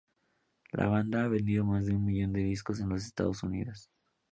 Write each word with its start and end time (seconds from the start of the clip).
La 0.71 0.87
banda 0.87 1.25
ha 1.25 1.27
vendido 1.27 1.63
más 1.63 1.85
de 1.85 1.93
un 1.93 2.03
millón 2.03 2.33
de 2.33 2.39
discos 2.39 2.79
en 2.79 2.89
los 2.89 3.05
Estados 3.05 3.43
Unidos. 3.43 3.91